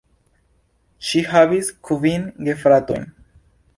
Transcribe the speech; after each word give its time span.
Ŝi 1.09 1.21
havis 1.33 1.69
kvin 1.91 2.27
gefratojn. 2.49 3.07